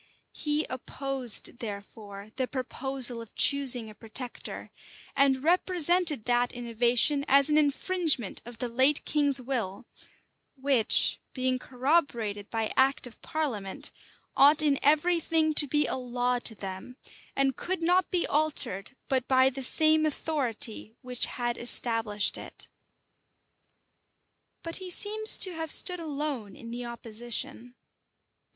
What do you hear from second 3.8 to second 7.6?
a protector; and represented that innovation as an